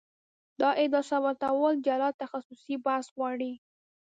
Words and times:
دا 0.59 0.69
ادعا 0.83 1.01
ثابتول 1.09 1.73
جلا 1.87 2.09
تخصصي 2.21 2.75
بحث 2.85 3.07
غواړي. 3.17 3.53